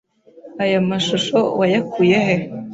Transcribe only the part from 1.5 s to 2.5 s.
wayakuye he?